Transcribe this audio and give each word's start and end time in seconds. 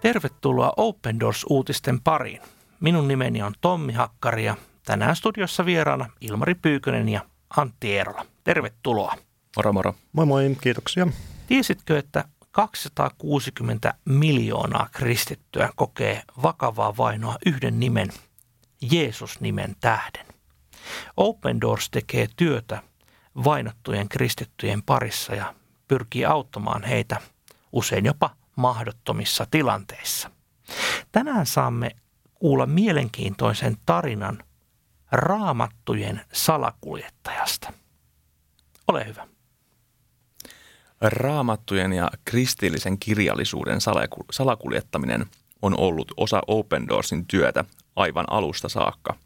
Tervetuloa 0.00 0.72
Open 0.76 1.20
Doors-uutisten 1.20 2.00
pariin. 2.00 2.42
Minun 2.80 3.08
nimeni 3.08 3.42
on 3.42 3.54
Tommi 3.60 3.92
Hakkari 3.92 4.44
ja 4.44 4.56
tänään 4.84 5.16
studiossa 5.16 5.66
vieraana 5.66 6.10
Ilmari 6.20 6.54
Pyykönen 6.54 7.08
ja 7.08 7.20
Antti 7.56 7.96
Eerola. 7.96 8.26
Tervetuloa. 8.44 9.14
Moro 9.56 9.72
moro. 9.72 9.94
Moi 10.12 10.26
moi, 10.26 10.56
kiitoksia. 10.60 11.06
Tiesitkö, 11.46 11.98
että 11.98 12.24
260 12.50 13.94
miljoonaa 14.04 14.88
kristittyä 14.92 15.70
kokee 15.76 16.22
vakavaa 16.42 16.96
vainoa 16.96 17.36
yhden 17.46 17.80
nimen, 17.80 18.08
Jeesus-nimen 18.90 19.76
tähden? 19.80 20.26
Open 21.16 21.60
Doors 21.60 21.90
tekee 21.90 22.28
työtä 22.36 22.82
vainottujen 23.44 24.08
kristittyjen 24.08 24.82
parissa 24.82 25.34
ja 25.34 25.54
pyrkii 25.88 26.24
auttamaan 26.24 26.84
heitä 26.84 27.20
usein 27.72 28.04
jopa 28.04 28.37
mahdottomissa 28.58 29.46
tilanteissa. 29.50 30.30
Tänään 31.12 31.46
saamme 31.46 31.90
kuulla 32.34 32.66
mielenkiintoisen 32.66 33.76
tarinan 33.86 34.44
raamattujen 35.12 36.20
salakuljettajasta. 36.32 37.72
Ole 38.88 39.06
hyvä. 39.06 39.28
Raamattujen 41.00 41.92
ja 41.92 42.10
kristillisen 42.24 42.98
kirjallisuuden 42.98 43.78
salakuljettaminen 44.30 45.26
on 45.62 45.78
ollut 45.78 46.12
osa 46.16 46.42
Open 46.46 46.88
Doorsin 46.88 47.26
työtä 47.26 47.64
aivan 47.96 48.24
alusta 48.30 48.68
saakka. 48.68 49.16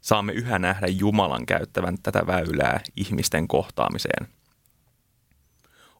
Saamme 0.00 0.32
yhä 0.32 0.58
nähdä 0.58 0.86
Jumalan 0.86 1.46
käyttävän 1.46 1.98
tätä 2.02 2.26
väylää 2.26 2.80
ihmisten 2.96 3.48
kohtaamiseen. 3.48 4.28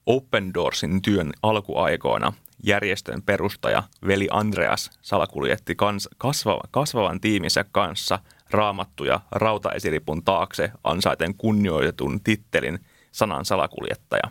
Open 0.07 0.55
Doorsin 0.55 1.03
työn 1.03 1.33
alkuaikoina 1.43 2.33
järjestön 2.62 3.23
perustaja 3.23 3.83
veli 4.06 4.28
Andreas 4.31 4.91
salakuljetti 5.03 5.75
kans, 5.75 6.09
kasvava, 6.19 6.61
kasvavan 6.70 7.20
tiiminsä 7.20 7.65
kanssa 7.73 8.19
raamattuja 8.50 9.20
rautaesiripun 9.31 10.25
taakse 10.25 10.73
ansaiten 10.84 11.34
kunnioitetun 11.34 12.20
tittelin 12.20 12.78
sanan 13.12 13.45
salakuljettaja. 13.45 14.23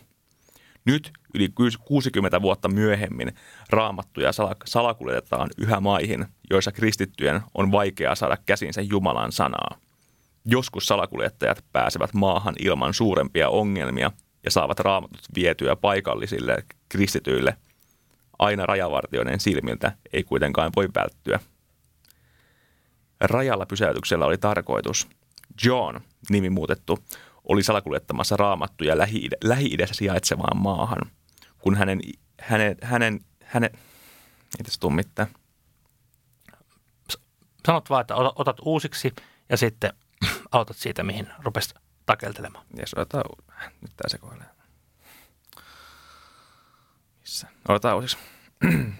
Nyt 0.85 1.11
yli 1.33 1.49
60 1.85 2.41
vuotta 2.41 2.67
myöhemmin 2.67 3.35
raamattuja 3.69 4.31
salakuljetetaan 4.65 5.49
yhä 5.57 5.79
maihin, 5.79 6.25
joissa 6.49 6.71
kristittyjen 6.71 7.41
on 7.53 7.71
vaikea 7.71 8.15
saada 8.15 8.37
käsinsä 8.45 8.81
Jumalan 8.81 9.31
sanaa. 9.31 9.77
Joskus 10.45 10.85
salakuljettajat 10.85 11.65
pääsevät 11.71 12.13
maahan 12.13 12.55
ilman 12.59 12.93
suurempia 12.93 13.49
ongelmia 13.49 14.11
ja 14.43 14.51
saavat 14.51 14.79
raamatut 14.79 15.21
vietyä 15.35 15.75
paikallisille 15.75 16.63
kristityille– 16.89 17.57
aina 18.39 18.65
rajavartioiden 18.65 19.39
silmiltä 19.39 19.91
ei 20.13 20.23
kuitenkaan 20.23 20.71
voi 20.75 20.89
välttyä. 20.95 21.39
Rajalla 23.21 23.65
pysäytyksellä 23.65 24.25
oli 24.25 24.37
tarkoitus. 24.37 25.07
John, 25.65 25.99
nimi 26.29 26.49
muutettu, 26.49 26.99
oli 27.43 27.63
salakuljettamassa 27.63 28.37
raamattuja 28.37 28.97
Lähi-idässä 29.43 29.95
sijaitsevaan 29.95 30.57
maahan, 30.57 31.11
kun 31.57 31.75
hänen, 31.75 31.99
hänen, 32.41 32.77
hänen, 32.81 33.19
hänen, 33.43 33.69
ei 34.59 34.63
tässä 34.63 34.79
tule 34.79 34.93
mitään. 34.93 35.27
Sanot 37.65 37.89
vaan, 37.89 38.01
että 38.01 38.15
otat 38.15 38.57
uusiksi 38.61 39.13
ja 39.49 39.57
sitten 39.57 39.93
aloitat 40.51 40.77
siitä, 40.77 41.03
mihin 41.03 41.27
rupesit 41.43 41.73
takeltelemaan. 42.05 42.65
Jes, 42.77 42.93
otetaan, 42.93 43.23
nyt 43.81 43.91
tämä 43.95 44.07
sekoilee. 44.07 44.56
Missä? 47.27 47.47
Otetaan 47.67 47.95
uusiksi. 47.95 48.17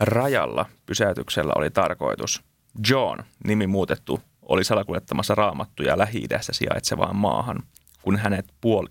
Rajalla 0.00 0.66
pysäytyksellä 0.86 1.52
oli 1.56 1.70
tarkoitus. 1.70 2.42
John, 2.88 3.20
nimi 3.44 3.66
muutettu, 3.66 4.20
oli 4.42 4.64
salakuljettamassa 4.64 5.34
raamattuja 5.34 5.98
lähi 5.98 6.26
sijaitsevaan 6.40 7.16
maahan, 7.16 7.62
kun 8.02 8.16
hänet 8.16 8.46
puoli... 8.60 8.88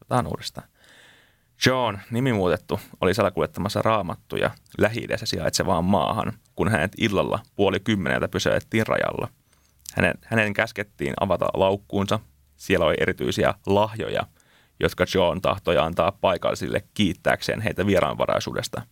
Otetaan 0.00 0.26
uudestaan. 0.26 0.68
John, 1.66 1.98
nimi 2.10 2.32
muutettu, 2.32 2.80
oli 3.00 3.14
salakuljettamassa 3.14 3.82
raamattuja 3.82 4.50
lähi 4.78 5.06
sijaitsevaan 5.24 5.84
maahan, 5.84 6.32
kun 6.54 6.68
hänet 6.68 6.92
illalla 6.98 7.40
puoli 7.56 7.80
kymmeneltä 7.80 8.28
pysäytettiin 8.28 8.86
rajalla. 8.86 9.28
Hänen, 9.94 10.14
hänen 10.24 10.54
käskettiin 10.54 11.14
avata 11.20 11.46
laukkuunsa. 11.54 12.20
Siellä 12.56 12.86
oli 12.86 12.96
erityisiä 13.00 13.54
lahjoja– 13.66 14.26
jotka 14.80 15.04
John 15.14 15.40
tahtoi 15.40 15.78
antaa 15.78 16.12
paikallisille 16.20 16.84
kiittääkseen 16.94 17.60
heitä 17.60 17.86
vieraanvaraisuudesta. 17.86 18.82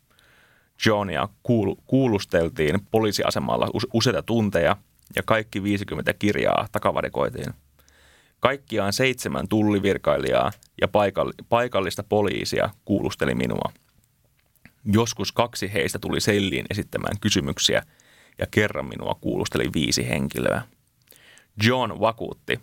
Johnia 0.87 1.29
kuul- 1.43 1.77
kuulusteltiin 1.87 2.87
poliisiasemalla 2.91 3.71
useita 3.93 4.23
tunteja 4.23 4.77
ja 5.17 5.23
kaikki 5.23 5.63
50 5.63 6.15
kirjaa 6.15 6.69
takavarikoitiin. 6.73 7.55
Kaikkiaan 8.41 8.93
seitsemän 8.93 9.49
tullivirkailijaa 9.49 10.53
ja 10.81 10.89
paikallista 11.49 12.03
poliisia 12.03 12.71
kuulusteli 12.85 13.35
minua. 13.35 13.73
Joskus 14.85 15.33
kaksi 15.33 15.73
heistä 15.73 15.99
tuli 15.99 16.21
selliin 16.21 16.67
esittämään 16.71 17.17
kysymyksiä 17.21 17.83
ja 18.39 18.47
kerran 18.51 18.87
minua 18.87 19.19
kuulusteli 19.21 19.71
viisi 19.75 20.09
henkilöä. 20.09 20.63
John 21.63 22.01
vakuutti, 22.01 22.61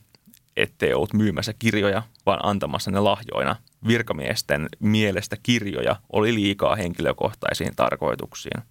ettei 0.58 0.94
ollut 0.94 1.14
myymässä 1.14 1.54
kirjoja, 1.60 2.04
vaan 2.26 2.40
antamassa 2.44 2.92
ne 2.92 3.00
lahjoina. 3.00 3.56
Virkamiesten 3.88 4.68
mielestä 4.80 5.38
kirjoja 5.44 5.96
oli 6.14 6.36
liikaa 6.36 6.76
henkilökohtaisiin 6.76 7.76
tarkoituksiin. 7.76 8.62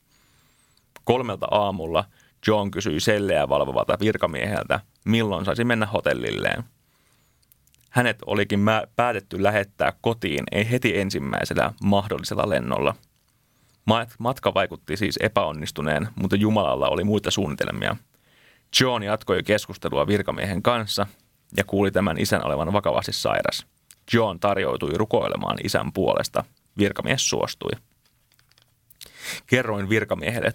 Kolmelta 1.05 1.47
aamulla 1.51 2.05
John 2.47 2.71
kysyi 2.71 3.01
selleä 3.01 3.49
valvovalta 3.49 3.99
virkamieheltä, 4.01 4.81
milloin 5.05 5.45
saisi 5.45 5.65
mennä 5.65 5.87
hotellilleen. 5.87 6.65
Hänet 7.91 8.19
olikin 8.27 8.61
päätetty 8.97 9.43
lähettää 9.43 9.93
kotiin 10.01 10.45
ei 10.53 10.71
heti 10.71 10.99
ensimmäisellä 10.99 11.73
mahdollisella 11.85 12.49
lennolla. 12.49 12.95
Matka 14.19 14.55
vaikutti 14.55 14.97
siis 14.97 15.19
epäonnistuneen, 15.23 16.09
mutta 16.15 16.37
Jumalalla 16.37 16.89
oli 16.89 17.05
muita 17.05 17.31
suunnitelmia. 17.31 17.97
John 18.81 19.03
jatkoi 19.03 19.43
keskustelua 19.43 20.07
virkamiehen 20.07 20.63
kanssa 20.63 21.07
ja 21.57 21.65
kuuli 21.65 21.91
tämän 21.91 22.19
isän 22.19 22.47
olevan 22.47 22.73
vakavasti 22.73 23.13
sairas. 23.13 23.67
John 24.13 24.41
tarjoutui 24.41 24.91
rukoilemaan 24.95 25.59
isän 25.65 25.93
puolesta. 25.93 26.45
Virkamies 26.79 27.31
suostui. 27.31 27.71
Kerroin 29.47 29.89
virkamiehelle 29.89 30.53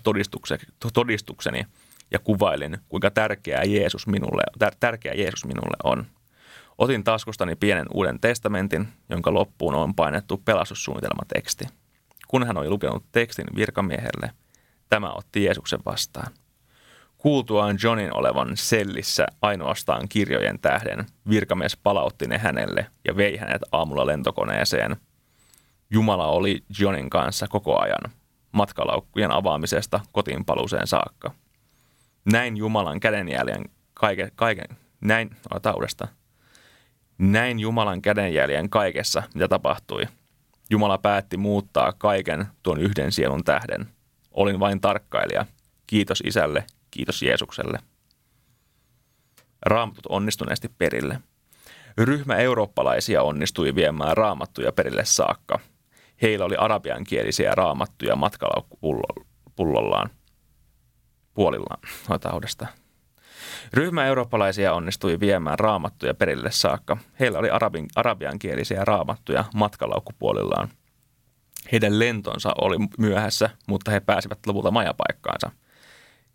todistukseni 0.93 1.65
ja 2.11 2.19
kuvailin, 2.19 2.77
kuinka 2.89 3.11
tärkeä 3.11 3.63
Jeesus 3.63 4.07
minulle, 4.07 4.43
tärkeä 4.79 5.13
Jeesus 5.13 5.45
minulle 5.45 5.77
on. 5.83 6.05
Otin 6.77 7.03
taskustani 7.03 7.55
pienen 7.55 7.85
uuden 7.93 8.19
testamentin, 8.19 8.87
jonka 9.09 9.33
loppuun 9.33 9.75
on 9.75 9.95
painettu 9.95 10.37
pelastussuunnitelmateksti. 10.37 11.65
Kun 12.27 12.47
hän 12.47 12.57
oli 12.57 12.69
lukenut 12.69 13.05
tekstin 13.11 13.47
virkamiehelle, 13.55 14.31
tämä 14.89 15.13
otti 15.13 15.43
Jeesuksen 15.43 15.79
vastaan– 15.85 16.31
Kuultuaan 17.25 17.77
Johnin 17.83 18.13
olevan 18.13 18.57
sellissä 18.57 19.25
ainoastaan 19.41 20.09
kirjojen 20.09 20.59
tähden, 20.59 21.05
virkamies 21.29 21.77
palautti 21.77 22.27
ne 22.27 22.37
hänelle 22.37 22.87
ja 23.05 23.17
vei 23.17 23.37
hänet 23.37 23.61
aamulla 23.71 24.05
lentokoneeseen. 24.05 24.95
Jumala 25.89 26.27
oli 26.27 26.63
Johnin 26.79 27.09
kanssa 27.09 27.47
koko 27.47 27.79
ajan, 27.79 28.11
matkalaukkujen 28.51 29.31
avaamisesta 29.31 29.99
kotiin 30.11 30.45
paluuseen 30.45 30.87
saakka. 30.87 31.31
Näin 32.25 32.57
Jumalan 32.57 32.99
kädenjäljen 32.99 33.65
kaiken, 33.93 34.31
kaiken 34.35 34.77
näin, 35.01 35.29
taudesta. 35.61 36.07
Näin 37.17 37.59
Jumalan 37.59 38.01
kädenjäljen 38.01 38.69
kaikessa, 38.69 39.23
mitä 39.33 39.47
tapahtui. 39.47 40.07
Jumala 40.69 40.97
päätti 40.97 41.37
muuttaa 41.37 41.93
kaiken 41.97 42.45
tuon 42.63 42.79
yhden 42.79 43.11
sielun 43.11 43.43
tähden. 43.43 43.87
Olin 44.31 44.59
vain 44.59 44.81
tarkkailija. 44.81 45.45
Kiitos 45.87 46.23
isälle 46.25 46.63
Kiitos 46.95 47.21
Jeesukselle. 47.21 47.79
Raamatut 49.65 50.05
onnistuneesti 50.09 50.69
perille. 50.69 51.19
Ryhmä 51.97 52.35
eurooppalaisia 52.35 53.23
onnistui 53.23 53.75
viemään 53.75 54.17
raamattuja 54.17 54.71
perille 54.71 55.05
saakka. 55.05 55.59
Heillä 56.21 56.45
oli 56.45 56.55
arabiankielisiä 56.55 57.55
raamattuja 57.55 58.15
matkalaukkupullollaan. 58.15 60.09
Puolillaan. 61.33 61.79
Otetaan 62.09 62.35
uudestaan. 62.35 62.71
Ryhmä 63.73 64.05
eurooppalaisia 64.05 64.73
onnistui 64.73 65.19
viemään 65.19 65.59
raamattuja 65.59 66.13
perille 66.13 66.51
saakka. 66.51 66.97
Heillä 67.19 67.39
oli 67.39 67.49
arabin, 67.49 67.85
arabiankielisiä 67.95 68.85
raamattuja 68.85 69.45
matkalaukkupuolillaan. 69.53 70.69
Heidän 71.71 71.99
lentonsa 71.99 72.53
oli 72.61 72.77
myöhässä, 72.97 73.49
mutta 73.67 73.91
he 73.91 73.99
pääsivät 73.99 74.39
lopulta 74.45 74.71
majapaikkaansa– 74.71 75.51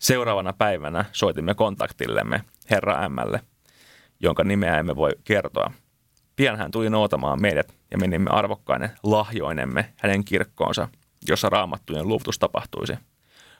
Seuraavana 0.00 0.52
päivänä 0.52 1.04
soitimme 1.12 1.54
kontaktillemme 1.54 2.44
herra 2.70 3.08
Mlle, 3.08 3.40
jonka 4.20 4.44
nimeä 4.44 4.78
emme 4.78 4.96
voi 4.96 5.10
kertoa. 5.24 5.72
Pian 6.36 6.58
hän 6.58 6.70
tuli 6.70 6.90
noutamaan 6.90 7.40
meidät 7.40 7.74
ja 7.90 7.98
menimme 7.98 8.30
arvokkainen 8.30 8.90
lahjoinemme 9.02 9.92
hänen 9.96 10.24
kirkkoonsa. 10.24 10.88
jossa 11.28 11.48
raamattujen 11.48 12.08
luovutus 12.08 12.38
tapahtuisi. 12.38 12.92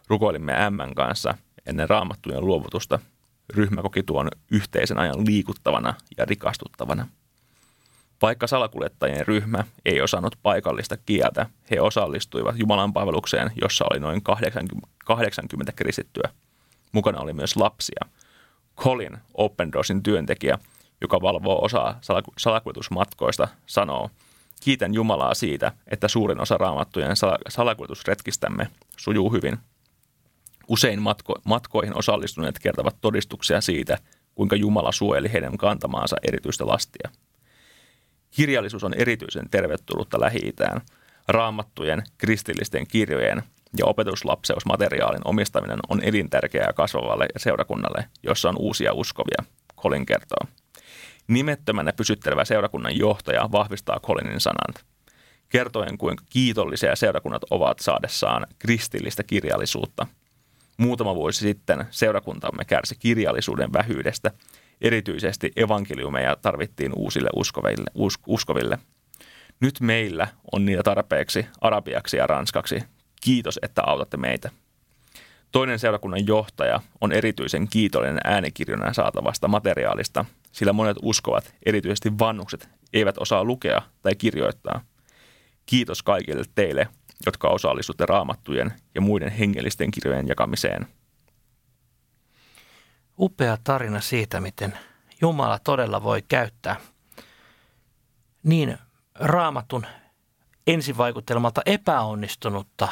Rukoilimme 0.09 0.53
Mn 0.71 0.95
kanssa 0.95 1.35
ennen 1.67 1.89
raamattujen 1.89 2.47
luovutusta. 2.47 2.99
Ryhmä 3.55 3.83
koki 3.83 4.03
tuon 4.03 4.29
yhteisen 4.51 4.99
ajan 4.99 5.27
liikuttavana 5.27 5.95
ja 6.19 6.25
rikastuttavana. 6.25 7.09
Vaikka 8.23 8.47
salakuljettajien 8.47 9.27
ryhmä 9.27 9.65
ei 9.85 10.01
osannut 10.01 10.37
paikallista 10.43 10.97
kieltä, 10.97 11.47
he 11.71 11.81
osallistuivat 11.81 12.59
Jumalan 12.59 12.93
palvelukseen, 12.93 13.53
jossa 13.61 13.85
oli 13.91 14.01
noin 14.01 14.23
80, 14.23 14.89
80 15.05 15.73
kristittyä. 15.73 16.31
Mukana 16.93 17.21
oli 17.21 17.33
myös 17.33 17.57
lapsia. 17.57 18.05
Colin, 18.77 19.19
Open 19.35 19.73
Doorsin 19.73 20.03
työntekijä, 20.03 20.59
joka 21.01 21.21
valvoo 21.23 21.65
osaa 21.65 22.01
salakuljetusmatkoista, 22.39 23.49
sanoo, 23.67 24.11
Kiitän 24.61 24.95
Jumalaa 24.95 25.35
siitä, 25.35 25.73
että 25.87 26.09
suurin 26.09 26.41
osa 26.41 26.59
raamattujen 26.59 27.17
salakuljetusretkistämme 27.49 28.67
sujuu 28.97 29.33
hyvin. 29.33 29.59
Usein 30.69 30.99
matko- 30.99 31.41
matkoihin 31.45 31.99
osallistuneet 31.99 32.59
kertovat 32.59 32.97
todistuksia 33.01 33.61
siitä, 33.61 33.99
kuinka 34.35 34.57
Jumala 34.57 34.93
suojeli 34.93 35.33
heidän 35.33 35.59
kantamaansa 35.59 36.17
erityistä 36.23 36.67
lastia. 36.67 37.11
Kirjallisuus 38.31 38.85
on 38.85 38.95
erityisen 38.95 39.51
tervetullutta 39.51 40.21
Lähi-Itään. 40.21 40.81
Raamattujen, 41.29 42.03
kristillisten 42.19 42.87
kirjojen 42.87 43.43
ja 43.79 43.87
opetuslapseusmateriaalin 43.87 45.21
omistaminen 45.25 45.79
on 45.89 46.05
elintärkeää 46.05 46.73
kasvavalle 46.73 47.27
seurakunnalle, 47.37 48.05
jossa 48.23 48.49
on 48.49 48.57
uusia 48.59 48.93
uskovia, 48.93 49.45
Colin 49.77 50.07
kertoo. 50.07 50.47
Nimettömänä 51.29 51.93
pysyttelevä 51.93 52.45
seurakunnan 52.45 52.99
johtaja 52.99 53.49
vahvistaa 53.53 54.01
Colinin 54.01 54.41
sanat. 54.41 54.85
Kertoen, 55.49 55.99
kuinka 55.99 56.25
kiitollisia 56.31 56.97
seurakunnat 56.97 57.43
ovat 57.51 57.79
saadessaan 57.79 58.47
kristillistä 58.59 59.23
kirjallisuutta. 59.23 60.07
Muutama 60.77 61.15
vuosi 61.15 61.39
sitten 61.39 61.85
seurakuntamme 61.91 62.65
kärsi 62.65 62.97
kirjallisuuden 62.99 63.73
vähyydestä. 63.73 64.31
Erityisesti 64.81 65.53
evankeliumeja 65.57 66.37
tarvittiin 66.37 66.93
uusille 66.97 67.29
uskoville. 67.37 67.91
Us, 67.95 68.15
uskoville. 68.27 68.79
Nyt 69.61 69.81
meillä 69.81 70.29
on 70.53 70.65
niitä 70.65 70.83
tarpeeksi 70.83 71.47
arabiaksi 71.61 72.17
ja 72.17 72.27
ranskaksi. 72.27 72.83
Kiitos, 73.21 73.59
että 73.63 73.83
autatte 73.87 74.17
meitä. 74.17 74.51
Toinen 75.53 75.79
seurakunnan 75.79 76.27
johtaja 76.27 76.81
on 77.01 77.13
erityisen 77.13 77.69
kiitollinen 77.69 78.21
äänikirjona 78.25 78.93
saatavasta 78.93 79.49
materiaalista, 79.49 80.25
sillä 80.53 80.73
monet 80.73 80.97
uskovat, 81.03 81.55
erityisesti 81.67 82.19
vannukset, 82.19 82.69
eivät 82.93 83.19
osaa 83.19 83.45
lukea 83.45 83.83
tai 84.03 84.15
kirjoittaa. 84.15 84.81
Kiitos 85.67 86.03
kaikille 86.03 86.43
teille, 86.55 86.89
jotka 87.27 87.49
osallistutte 87.49 88.07
raamattujen 88.07 88.73
ja 88.95 89.01
muiden 89.01 89.31
hengellisten 89.31 89.91
kirjojen 89.91 90.29
jakamiseen. 90.29 90.87
Upea 93.21 93.59
tarina 93.65 94.01
siitä, 94.01 94.41
miten 94.41 94.79
Jumala 95.21 95.59
todella 95.59 96.03
voi 96.03 96.23
käyttää 96.23 96.77
niin 98.43 98.79
raamatun 99.15 99.87
ensivaikutelmalta 100.67 101.63
epäonnistunutta 101.67 102.89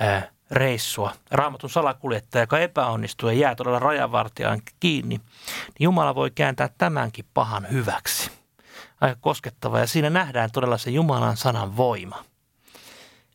ää, 0.00 0.30
reissua, 0.50 1.12
raamatun 1.30 1.70
salakuljettaja, 1.70 2.42
joka 2.42 2.58
epäonnistuu 2.58 3.28
ja 3.28 3.34
jää 3.34 3.54
todella 3.54 3.78
rajavartijaan 3.78 4.62
kiinni, 4.80 5.16
niin 5.16 5.22
Jumala 5.80 6.14
voi 6.14 6.30
kääntää 6.30 6.68
tämänkin 6.78 7.24
pahan 7.34 7.66
hyväksi. 7.70 8.30
Aika 9.00 9.16
koskettava 9.20 9.78
ja 9.78 9.86
siinä 9.86 10.10
nähdään 10.10 10.50
todella 10.52 10.78
se 10.78 10.90
Jumalan 10.90 11.36
sanan 11.36 11.76
voima. 11.76 12.24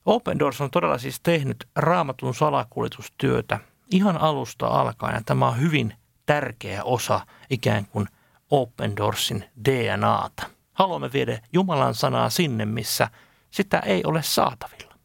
Open 0.06 0.40
Doors 0.40 0.62
on 0.62 0.72
todella 0.72 0.98
siis 0.98 1.20
tehnyt 1.20 1.68
raamatun 1.76 2.36
salakuljetustyötä 2.36 3.60
ihan 3.92 4.18
alusta 4.18 4.68
alkaen 4.68 5.16
ja 5.16 5.22
tämä 5.26 5.48
on 5.48 5.60
hyvin 5.60 5.94
tärkeä 6.28 6.84
osa 6.84 7.26
ikään 7.50 7.86
kuin 7.86 8.08
Open 8.52 8.98
Doorsin 8.98 9.46
DNAta. 9.70 10.44
Haluamme 10.74 11.10
viedä 11.14 11.40
Jumalan 11.54 11.96
sanaa 11.96 12.30
sinne, 12.30 12.66
missä 12.66 13.08
sitä 13.52 13.80
ei 13.80 14.04
ole 14.04 14.24
saatavilla. 14.24 14.96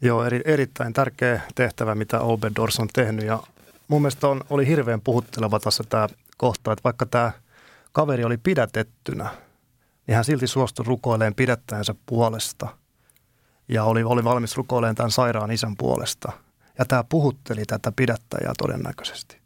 Joo, 0.00 0.24
eri, 0.24 0.40
erittäin 0.44 0.92
tärkeä 0.92 1.40
tehtävä, 1.54 1.94
mitä 1.94 2.20
Open 2.20 2.54
Doors 2.56 2.80
on 2.80 2.88
tehnyt 2.92 3.24
ja 3.24 3.42
mun 3.88 4.02
mielestä 4.02 4.28
on, 4.28 4.40
oli 4.50 4.66
hirveän 4.66 5.00
puhutteleva 5.00 5.60
tässä 5.60 5.84
tämä 5.88 6.08
kohta, 6.36 6.72
että 6.72 6.84
vaikka 6.84 7.06
tämä 7.06 7.32
kaveri 7.92 8.24
oli 8.24 8.36
pidätettynä, 8.36 9.30
niin 10.06 10.14
hän 10.14 10.24
silti 10.24 10.46
suostui 10.46 10.84
rukoileen 10.86 11.34
pidättäjänsä 11.34 11.94
puolesta 12.06 12.68
ja 13.68 13.84
oli, 13.84 14.04
oli 14.04 14.24
valmis 14.24 14.56
rukoileen 14.56 14.94
tämän 14.94 15.10
sairaan 15.10 15.50
isän 15.50 15.76
puolesta. 15.76 16.32
Ja 16.78 16.84
tämä 16.84 17.04
puhutteli 17.04 17.64
tätä 17.64 17.92
pidättäjää 17.96 18.52
todennäköisesti. 18.58 19.37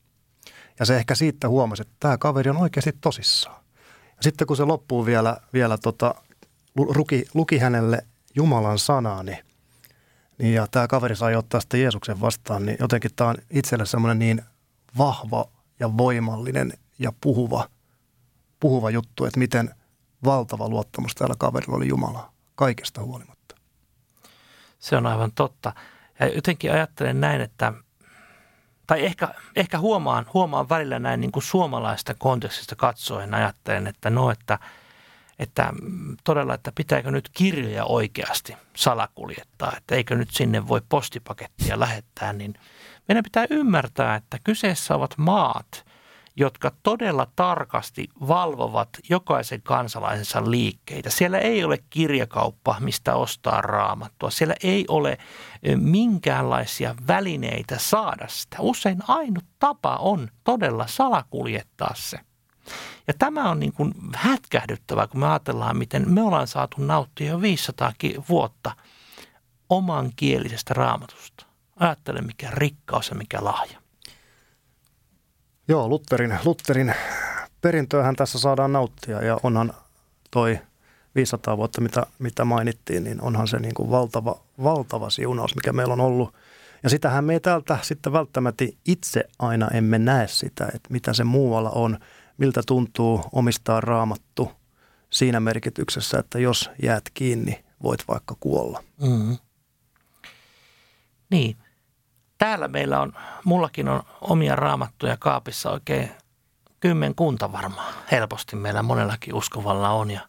Ja 0.82 0.86
se 0.86 0.96
ehkä 0.96 1.14
siitä 1.14 1.48
huomasi, 1.48 1.82
että 1.82 1.94
tämä 2.00 2.18
kaveri 2.18 2.50
on 2.50 2.56
oikeasti 2.56 2.92
tosissaan. 3.00 3.62
Ja 4.16 4.22
sitten 4.22 4.46
kun 4.46 4.56
se 4.56 4.64
loppuu 4.64 5.06
vielä, 5.06 5.36
vielä 5.52 5.78
tota, 5.78 6.14
luki, 6.76 7.24
luki 7.34 7.58
hänelle 7.58 8.06
Jumalan 8.36 8.78
sanaa, 8.78 9.22
niin 9.22 9.38
niin 10.38 10.54
ja 10.54 10.66
tämä 10.66 10.88
kaveri 10.88 11.16
sai 11.16 11.36
ottaa 11.36 11.60
sitten 11.60 11.80
Jeesuksen 11.80 12.20
vastaan, 12.20 12.66
niin 12.66 12.76
jotenkin 12.80 13.10
tämä 13.16 13.30
on 13.30 13.36
itselle 13.50 13.86
semmoinen 13.86 14.18
niin 14.18 14.42
vahva 14.98 15.44
ja 15.80 15.96
voimallinen 15.96 16.72
ja 16.98 17.12
puhuva, 17.20 17.68
puhuva 18.60 18.90
juttu, 18.90 19.24
että 19.24 19.38
miten 19.38 19.74
valtava 20.24 20.68
luottamus 20.68 21.14
tällä 21.14 21.34
kaverilla 21.38 21.76
oli 21.76 21.88
Jumalaa 21.88 22.32
kaikesta 22.54 23.02
huolimatta. 23.02 23.56
Se 24.78 24.96
on 24.96 25.06
aivan 25.06 25.32
totta. 25.32 25.72
Ja 26.20 26.28
jotenkin 26.28 26.72
ajattelen 26.72 27.20
näin, 27.20 27.40
että 27.40 27.72
tai 28.86 29.04
ehkä, 29.04 29.28
ehkä 29.56 29.78
huomaan, 29.78 30.26
huomaan 30.34 30.68
välillä 30.68 30.98
näin 30.98 31.20
niin 31.20 31.32
kuin 31.32 31.42
suomalaista 31.42 32.14
kontekstista 32.14 32.76
katsoen 32.76 33.34
ajattelen, 33.34 33.86
että 33.86 34.10
no, 34.10 34.30
että– 34.30 34.58
että 35.42 35.72
todella, 36.24 36.54
että 36.54 36.72
pitääkö 36.74 37.10
nyt 37.10 37.28
kirjoja 37.32 37.84
oikeasti 37.84 38.56
salakuljettaa, 38.76 39.72
että 39.76 39.94
eikö 39.94 40.16
nyt 40.16 40.30
sinne 40.30 40.68
voi 40.68 40.80
postipakettia 40.88 41.80
lähettää, 41.80 42.32
niin 42.32 42.54
meidän 43.08 43.24
pitää 43.24 43.46
ymmärtää, 43.50 44.16
että 44.16 44.38
kyseessä 44.44 44.94
ovat 44.94 45.14
maat, 45.16 45.84
jotka 46.36 46.72
todella 46.82 47.26
tarkasti 47.36 48.08
valvovat 48.28 48.88
jokaisen 49.08 49.62
kansalaisensa 49.62 50.50
liikkeitä. 50.50 51.10
Siellä 51.10 51.38
ei 51.38 51.64
ole 51.64 51.78
kirjakauppa, 51.90 52.76
mistä 52.80 53.14
ostaa 53.14 53.60
raamattua. 53.60 54.30
Siellä 54.30 54.54
ei 54.62 54.84
ole 54.88 55.18
minkäänlaisia 55.76 56.94
välineitä 57.06 57.78
saada 57.78 58.28
sitä. 58.28 58.56
Usein 58.60 58.98
ainut 59.08 59.44
tapa 59.58 59.96
on 59.96 60.28
todella 60.44 60.86
salakuljettaa 60.86 61.94
se– 61.94 62.18
ja 63.06 63.14
tämä 63.18 63.50
on 63.50 63.60
niin 63.60 63.72
kuin 63.72 63.94
hätkähdyttävää, 64.14 65.06
kun 65.06 65.20
me 65.20 65.28
ajatellaan, 65.28 65.76
miten 65.76 66.10
me 66.10 66.22
ollaan 66.22 66.46
saatu 66.46 66.76
nauttia 66.78 67.28
jo 67.28 67.40
500 67.40 67.92
vuotta 68.28 68.76
oman 69.68 70.10
kielisestä 70.16 70.74
raamatusta. 70.74 71.46
Ajattele, 71.76 72.20
mikä 72.20 72.50
rikkaus 72.50 73.08
ja 73.08 73.16
mikä 73.16 73.44
lahja. 73.44 73.81
Joo, 75.72 75.88
Lutterin, 75.88 76.38
Lutterin 76.44 76.94
perintöähän 77.60 78.16
tässä 78.16 78.38
saadaan 78.38 78.72
nauttia 78.72 79.22
ja 79.22 79.40
onhan 79.42 79.72
toi 80.30 80.58
500 81.14 81.56
vuotta, 81.56 81.80
mitä, 81.80 82.06
mitä 82.18 82.44
mainittiin, 82.44 83.04
niin 83.04 83.22
onhan 83.22 83.48
se 83.48 83.58
niin 83.58 83.74
kuin 83.74 83.90
valtava, 83.90 84.40
valtava 84.62 85.10
siunaus, 85.10 85.54
mikä 85.54 85.72
meillä 85.72 85.92
on 85.92 86.00
ollut. 86.00 86.34
Ja 86.82 86.90
sitähän 86.90 87.24
me 87.24 87.32
ei 87.32 87.40
täältä 87.40 87.78
sitten 87.82 88.12
välttämättä 88.12 88.64
itse 88.84 89.24
aina 89.38 89.68
emme 89.68 89.98
näe 89.98 90.28
sitä, 90.28 90.64
että 90.74 90.88
mitä 90.90 91.12
se 91.12 91.24
muualla 91.24 91.70
on 91.70 91.98
miltä 92.38 92.62
tuntuu 92.66 93.20
omistaa 93.32 93.80
raamattu 93.80 94.50
siinä 95.10 95.40
merkityksessä, 95.40 96.18
että 96.18 96.38
jos 96.38 96.70
jäät 96.82 97.04
kiinni, 97.14 97.64
voit 97.82 98.00
vaikka 98.08 98.36
kuolla. 98.40 98.84
Mm. 99.02 99.38
Niin. 101.30 101.56
Täällä 102.52 102.68
meillä 102.68 103.00
on, 103.00 103.12
mullakin 103.44 103.88
on 103.88 104.02
omia 104.20 104.56
raamattuja 104.56 105.16
kaapissa 105.16 105.70
oikein 105.70 106.10
kymmenkunta 106.80 107.52
varmaan. 107.52 107.94
Helposti 108.10 108.56
meillä 108.56 108.82
monellakin 108.82 109.34
uskovalla 109.34 109.90
on. 109.90 110.10
Ja 110.10 110.20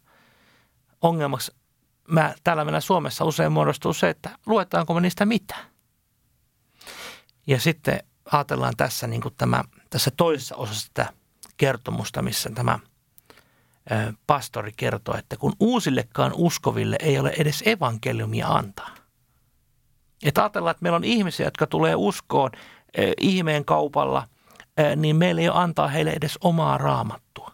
ongelmaksi 1.01 1.51
mä, 2.07 2.33
täällä 2.43 2.65
meillä 2.65 2.79
Suomessa 2.79 3.25
usein 3.25 3.51
muodostuu 3.51 3.93
se, 3.93 4.09
että 4.09 4.29
luetaanko 4.45 4.93
me 4.93 5.01
niistä 5.01 5.25
mitä. 5.25 5.55
Ja 7.47 7.59
sitten 7.59 7.99
ajatellaan 8.31 8.73
tässä, 8.77 9.07
niin 9.07 9.21
kuin 9.21 9.33
tämä, 9.37 9.63
tässä 9.89 10.11
toisessa 10.17 10.55
osassa 10.55 10.87
sitä 10.87 11.13
kertomusta, 11.57 12.21
missä 12.21 12.49
tämä 12.49 12.79
pastori 14.27 14.71
kertoo, 14.77 15.17
että 15.17 15.37
kun 15.37 15.53
uusillekaan 15.59 16.31
uskoville 16.35 16.95
ei 16.99 17.19
ole 17.19 17.33
edes 17.37 17.63
evankeliumia 17.65 18.47
antaa. 18.47 19.02
Että 20.23 20.41
ajatellaan, 20.41 20.71
että 20.71 20.83
meillä 20.83 20.95
on 20.95 21.03
ihmisiä, 21.03 21.47
jotka 21.47 21.67
tulee 21.67 21.95
uskoon 21.95 22.51
ihmeen 23.21 23.65
kaupalla, 23.65 24.27
niin 24.95 25.15
meillä 25.15 25.41
ei 25.41 25.49
ole 25.49 25.57
antaa 25.57 25.87
heille 25.87 26.11
edes 26.11 26.37
omaa 26.41 26.77
raamattua. 26.77 27.51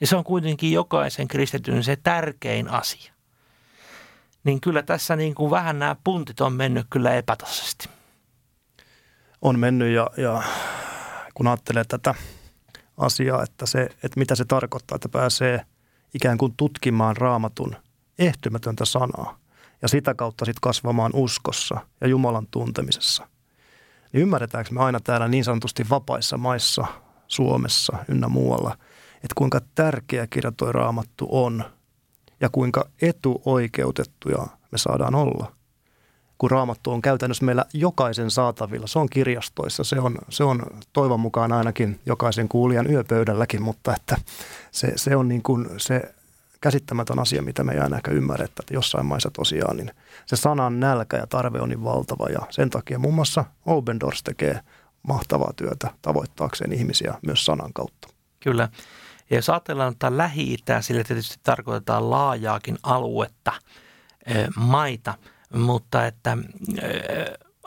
Ja 0.00 0.06
se 0.06 0.16
on 0.16 0.24
kuitenkin 0.24 0.72
jokaisen 0.72 1.28
kristityn 1.28 1.84
se 1.84 1.96
tärkein 1.96 2.68
asia. 2.68 3.12
niin 4.44 4.60
kyllä 4.60 4.82
tässä 4.82 5.16
niin 5.16 5.34
kuin 5.34 5.50
vähän 5.50 5.78
nämä 5.78 5.96
puntit 6.04 6.40
on 6.40 6.52
mennyt 6.52 6.86
kyllä 6.90 7.14
epätasaisesti. 7.14 7.88
On 9.42 9.58
mennyt 9.58 9.94
ja, 9.94 10.10
ja 10.16 10.42
kun 11.34 11.46
ajattelee 11.46 11.84
tätä 11.84 12.14
asiaa, 12.98 13.42
että, 13.42 13.66
se, 13.66 13.82
että 13.82 14.18
mitä 14.18 14.34
se 14.34 14.44
tarkoittaa, 14.44 14.96
että 14.96 15.08
pääsee 15.08 15.66
ikään 16.14 16.38
kuin 16.38 16.54
tutkimaan 16.56 17.16
raamatun 17.16 17.76
ehtymätöntä 18.18 18.84
sanaa 18.84 19.41
ja 19.82 19.88
sitä 19.88 20.14
kautta 20.14 20.44
sitten 20.44 20.60
kasvamaan 20.60 21.10
uskossa 21.14 21.80
ja 22.00 22.06
Jumalan 22.06 22.46
tuntemisessa. 22.50 23.28
Niin 24.12 24.22
ymmärretäänkö 24.22 24.70
me 24.74 24.80
aina 24.80 25.00
täällä 25.00 25.28
niin 25.28 25.44
sanotusti 25.44 25.86
vapaissa 25.90 26.36
maissa, 26.36 26.86
Suomessa 27.28 27.96
ynnä 28.08 28.28
muualla, 28.28 28.76
että 29.14 29.34
kuinka 29.34 29.60
tärkeä 29.74 30.26
kirja 30.26 30.52
toi 30.52 30.72
raamattu 30.72 31.28
on 31.30 31.64
ja 32.40 32.48
kuinka 32.48 32.88
etuoikeutettuja 33.02 34.46
me 34.72 34.78
saadaan 34.78 35.14
olla– 35.14 35.52
kun 36.42 36.50
raamattu 36.50 36.90
on 36.90 37.02
käytännössä 37.02 37.44
meillä 37.44 37.64
jokaisen 37.72 38.30
saatavilla. 38.30 38.86
Se 38.86 38.98
on 38.98 39.08
kirjastoissa, 39.08 39.84
se 39.84 40.00
on, 40.00 40.18
se 40.28 40.44
on 40.44 40.62
toivon 40.92 41.20
mukaan 41.20 41.52
ainakin 41.52 42.00
jokaisen 42.06 42.48
kuulijan 42.48 42.90
yöpöydälläkin, 42.90 43.62
mutta 43.62 43.94
että 43.96 44.16
se, 44.70 44.92
se 44.96 45.16
on 45.16 45.28
niin 45.28 45.42
kuin 45.42 45.68
se 45.76 46.14
käsittämätön 46.62 47.18
asia, 47.18 47.42
mitä 47.42 47.64
me 47.64 47.72
ei 47.72 47.78
aina 47.78 47.96
ehkä 47.96 48.10
ymmärretä, 48.10 48.52
että 48.60 48.74
jossain 48.74 49.06
maissa 49.06 49.30
tosiaan 49.30 49.76
niin 49.76 49.90
se 50.26 50.36
sanan 50.36 50.80
nälkä 50.80 51.16
ja 51.16 51.26
tarve 51.26 51.60
on 51.60 51.68
niin 51.68 51.84
valtava 51.84 52.26
ja 52.28 52.40
sen 52.50 52.70
takia 52.70 52.98
muun 52.98 53.14
muassa 53.14 53.44
Open 53.66 54.00
Doors 54.00 54.22
tekee 54.22 54.60
mahtavaa 55.02 55.52
työtä 55.56 55.90
tavoittaakseen 56.02 56.72
ihmisiä 56.72 57.14
myös 57.26 57.44
sanan 57.44 57.72
kautta. 57.72 58.08
Kyllä. 58.40 58.68
Ja 59.30 59.36
jos 59.36 59.50
ajatellaan 59.50 59.96
tätä 59.98 60.16
Lähi-Itää, 60.16 60.82
sillä 60.82 61.04
tietysti 61.04 61.36
tarkoitetaan 61.42 62.10
laajaakin 62.10 62.78
aluetta, 62.82 63.52
maita– 64.56 65.14
mutta 65.54 66.06
että 66.06 66.38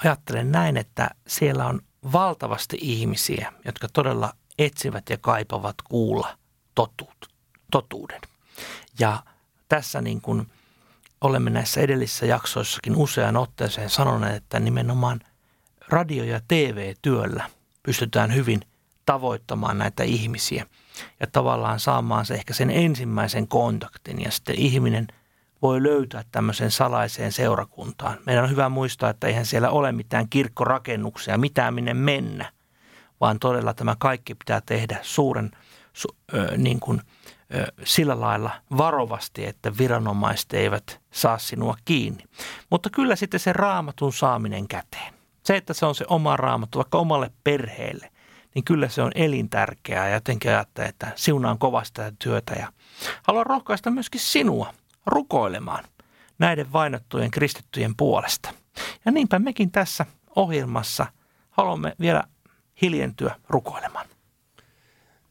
ajattelen 0.04 0.52
näin, 0.52 0.78
että 0.78 1.10
siellä 1.28 1.66
on 1.66 1.82
valtavasti 2.14 2.78
ihmisiä, 2.82 3.54
jotka 3.66 3.88
todella 3.94 4.34
etsivät 4.60 5.10
ja 5.10 5.18
kaipavat 5.18 5.76
kuulla 5.90 6.38
totuut, 6.76 7.30
totuuden. 7.72 8.22
Ja 9.00 9.24
tässä 9.70 10.02
niin 10.02 10.22
kuin 10.22 10.48
olemme 11.22 11.50
näissä 11.50 11.82
edellisissä 11.82 12.26
jaksoissakin 12.26 12.96
usean 12.96 13.38
otteeseen 13.38 13.90
sanoneet, 13.90 14.36
että 14.36 14.60
nimenomaan 14.60 15.20
radio- 15.88 16.24
ja 16.24 16.42
TV-työllä 16.48 17.50
pystytään 17.84 18.36
hyvin 18.36 18.62
tavoittamaan 19.06 19.78
näitä 19.78 20.04
ihmisiä 20.04 20.66
ja 21.20 21.28
tavallaan 21.28 21.80
saamaan 21.80 22.26
se 22.26 22.34
ehkä 22.34 22.54
sen 22.54 22.70
ensimmäisen 22.70 23.48
kontaktin 23.48 24.22
ja 24.22 24.32
sitten 24.32 24.56
ihminen– 24.56 25.08
voi 25.62 25.84
löytää 25.84 26.24
tämmöiseen 26.32 26.72
salaiseen 26.72 27.32
seurakuntaan. 27.32 28.18
Meidän 28.26 28.44
on 28.44 28.50
hyvä 28.50 28.70
muistaa, 28.70 29.10
että 29.10 29.28
eihän 29.28 29.46
siellä 29.46 29.70
ole 29.70 29.92
mitään 29.92 30.30
kirkkorakennuksia, 30.30 31.38
mitään 31.38 31.74
minne 31.74 31.94
mennä, 31.94 32.52
vaan 33.22 33.40
todella 33.40 33.74
tämä 33.74 33.96
kaikki 34.00 34.36
pitää 34.36 34.62
tehdä 34.66 35.00
suuren 35.02 35.52
su, 35.94 36.08
ö, 36.34 36.58
niin 36.58 36.80
kuin, 36.80 37.02
sillä 37.84 38.20
lailla 38.20 38.52
varovasti, 38.78 39.46
että 39.46 39.78
viranomaiset 39.78 40.54
eivät 40.54 41.02
saa 41.12 41.38
sinua 41.38 41.78
kiinni. 41.86 42.24
Mutta 42.70 42.90
kyllä 42.90 43.16
sitten 43.16 43.40
se 43.40 43.54
raamatun 43.54 44.14
saaminen 44.14 44.68
käteen. 44.68 45.14
Se, 45.44 45.56
että 45.56 45.74
se 45.74 45.86
on 45.86 45.96
se 45.96 46.06
oma 46.10 46.38
raamattu 46.38 46.78
vaikka 46.78 46.98
omalle 46.98 47.32
perheelle, 47.44 48.12
niin 48.56 48.66
kyllä 48.66 48.90
se 48.90 49.02
on 49.02 49.12
elintärkeää 49.16 50.08
ja 50.08 50.14
jotenkin 50.14 50.52
ajattelen, 50.52 50.90
että 50.90 51.12
siunaan 51.16 51.58
kovasti 51.58 51.94
tätä 51.94 52.18
työtä 52.20 52.54
ja 52.54 52.68
haluan 53.24 53.46
rohkaista 53.46 53.92
myöskin 53.92 54.22
sinua– 54.22 54.74
rukoilemaan 55.06 55.84
näiden 56.40 56.74
vainottujen 56.74 57.32
kristittyjen 57.32 57.96
puolesta. 57.96 58.54
Ja 59.06 59.12
niinpä 59.12 59.40
mekin 59.40 59.72
tässä 59.72 60.06
ohjelmassa 60.36 61.06
haluamme 61.50 61.96
vielä 62.00 62.24
hiljentyä 62.82 63.36
rukoilemaan. 63.50 64.06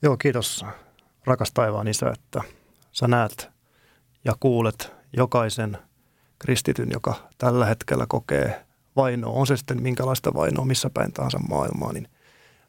Joo, 0.02 0.16
kiitos 0.16 0.64
rakas 1.24 1.52
taivaan 1.52 1.88
isä, 1.88 2.10
että 2.10 2.40
sä 2.92 3.08
näet 3.08 3.50
ja 4.24 4.32
kuulet 4.40 4.92
jokaisen 5.12 5.78
kristityn, 6.38 6.88
joka 6.92 7.14
tällä 7.38 7.66
hetkellä 7.66 8.06
kokee 8.08 8.64
vainoa, 8.96 9.32
on 9.32 9.46
se 9.46 9.56
sitten 9.56 9.82
minkälaista 9.82 10.34
vainoa 10.34 10.64
missä 10.64 10.90
päin 10.94 11.12
tahansa 11.12 11.38
maailmaa, 11.38 11.92
niin 11.92 12.08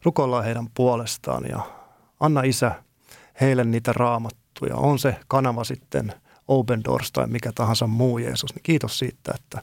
rukoillaan 0.04 0.44
heidän 0.44 0.68
puolestaan 0.74 1.44
ja 1.50 1.60
anna 2.20 2.42
isä 2.42 2.84
heille 3.42 3.64
niitä 3.64 3.94
raamattuja. 3.94 4.76
On 4.76 5.00
se 5.00 5.16
kanava 5.28 5.64
sitten– 5.64 6.14
Open 6.48 6.84
Doors 6.84 7.12
tai 7.12 7.28
mikä 7.28 7.52
tahansa 7.56 7.88
muu 7.88 8.18
Jeesus, 8.18 8.56
niin 8.56 8.64
kiitos 8.64 9.00
siitä, 9.00 9.32
että 9.36 9.62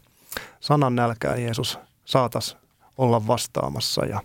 sanan 0.60 0.96
nälkään 0.96 1.42
Jeesus 1.42 1.78
saatas 2.04 2.56
olla 2.98 3.26
vastaamassa 3.26 4.04
ja 4.06 4.20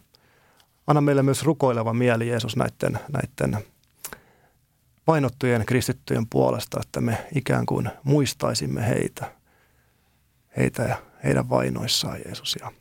anna 0.88 1.02
meille 1.02 1.24
myös 1.24 1.44
rukoileva 1.44 1.94
mieli 1.94 2.28
Jeesus 2.28 2.56
näiden, 2.56 3.00
näiden 3.10 3.66
painottujen 5.08 5.66
kristittyjen 5.66 6.28
puolesta, 6.28 6.80
että 6.82 7.02
me 7.02 7.28
ikään 7.36 7.66
kuin 7.66 7.90
muistaisimme 8.04 8.88
heitä, 8.88 9.36
heitä 10.58 10.84
ja 10.84 10.98
heidän 11.24 11.50
vainoissaan 11.50 12.20
Jeesus. 12.26 12.58
Ja 12.62 12.72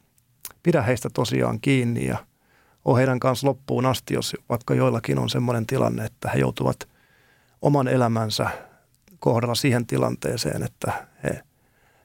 pidä 0.63 0.83
heistä 0.83 1.11
tosiaan 1.11 1.61
kiinni 1.61 2.07
ja 2.07 2.27
ole 2.85 2.99
heidän 2.99 3.21
kanssa 3.21 3.47
loppuun 3.47 3.87
asti, 3.87 4.15
jos 4.15 4.37
vaikka 4.49 4.75
joillakin 4.75 5.19
on 5.19 5.31
sellainen 5.31 5.67
tilanne, 5.67 6.05
että 6.05 6.31
he 6.31 6.39
joutuvat 6.39 6.89
oman 7.63 7.89
elämänsä 7.89 8.51
kohdalla 9.19 9.55
siihen 9.55 9.87
tilanteeseen, 9.87 10.63
että 10.63 11.07
he 11.23 11.43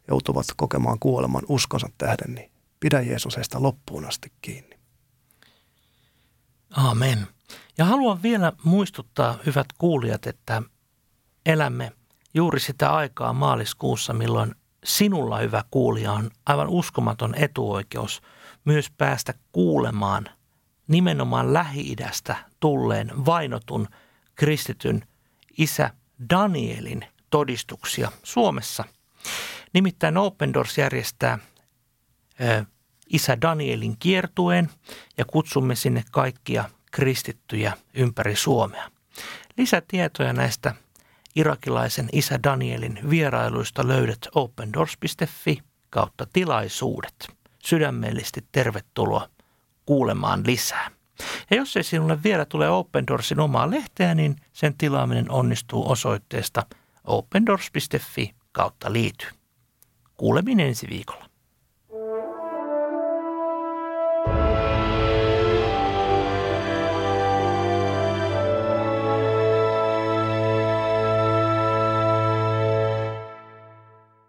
joutuvat 0.08 0.46
kokemaan 0.56 1.00
kuoleman 1.00 1.44
uskonsa 1.48 1.90
tähden, 1.98 2.36
niin 2.36 2.52
pidä 2.80 3.02
Jeesus 3.02 3.36
heistä 3.36 3.62
loppuun 3.62 4.06
asti 4.06 4.32
kiinni. 4.42 4.80
Amen. 6.70 7.28
Ja 7.78 7.86
haluan 7.86 8.24
vielä 8.24 8.54
muistuttaa, 8.64 9.38
hyvät 9.46 9.68
kuulijat, 9.78 10.28
että 10.28 10.62
elämme 11.46 11.92
juuri 12.34 12.60
sitä 12.60 12.94
aikaa 12.94 13.34
maaliskuussa, 13.34 14.14
milloin 14.14 14.56
sinulla, 14.84 15.38
hyvä 15.38 15.64
kuulija, 15.72 16.12
on 16.12 16.30
aivan 16.46 16.68
uskomaton 16.68 17.36
etuoikeus 17.36 18.22
myös 18.66 18.92
päästä 18.98 19.34
kuulemaan 19.52 20.30
nimenomaan 20.88 21.54
Lähi-idästä 21.54 22.36
tulleen 22.60 23.26
vainotun 23.26 23.88
kristityn 24.36 25.08
isä 25.58 25.94
Danielin 26.30 27.06
todistuksia 27.30 28.12
Suomessa. 28.24 28.84
Nimittäin 29.74 30.18
Open 30.18 30.54
Doors 30.54 30.78
järjestää 30.78 31.38
isä 33.08 33.42
Danielin 33.42 33.98
kiertueen 33.98 34.70
ja 35.18 35.26
kutsumme 35.26 35.76
sinne 35.76 36.04
kaikkia 36.12 36.70
kristittyjä 36.92 37.74
ympäri 37.94 38.36
Suomea. 38.36 38.92
Lisätietoja 39.58 40.34
näistä 40.34 40.76
irakilaisen 41.36 42.10
isä 42.12 42.40
Danielin 42.44 43.00
vierailuista 43.10 43.88
löydät 43.88 44.28
opendoors.fi 44.36 45.62
kautta 45.90 46.28
tilaisuudet. 46.34 47.28
Sydämellisesti 47.60 48.46
tervetuloa 48.52 49.30
kuulemaan 49.86 50.44
lisää. 50.46 50.92
Ja 51.50 51.58
jos 51.58 51.78
ei 51.78 51.84
sinulle 51.84 52.24
vielä 52.24 52.46
tule 52.46 52.70
Open 52.70 53.08
Doorsin 53.08 53.40
omaa 53.40 53.72
lehteä, 53.72 54.16
niin 54.16 54.36
sen 54.54 54.78
tilaaminen 54.78 55.32
onnistuu 55.32 55.92
osoitteesta 55.92 56.66
opendoors.fi 57.04 58.36
kautta 58.52 58.94
liity. 58.94 59.28
Kuuleminen 60.18 60.68
ensi 60.68 60.88
viikolla. 60.90 61.31